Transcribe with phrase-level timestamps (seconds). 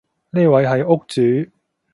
[0.31, 1.47] 呢位係屋主